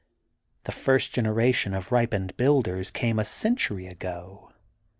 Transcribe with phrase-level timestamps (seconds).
[0.63, 4.51] The first generation of ripened builders came a century ago.